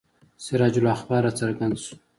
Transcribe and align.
سراج 0.45 0.73
الاخبار 0.81 1.21
را 1.27 1.31
څرګند 1.39 1.75
شو. 1.83 1.95